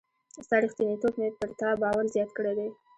ستا 0.45 0.55
ریښتینتوب 0.63 1.13
مي 1.19 1.29
پر 1.37 1.49
تا 1.59 1.69
باور 1.81 2.05
زیات 2.13 2.29
کړی 2.37 2.53
دی. 2.57 2.67